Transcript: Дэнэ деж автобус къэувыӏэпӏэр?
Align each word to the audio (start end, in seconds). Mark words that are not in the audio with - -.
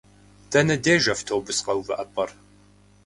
Дэнэ 0.51 0.75
деж 0.83 1.03
автобус 1.15 1.57
къэувыӏэпӏэр? 1.65 2.29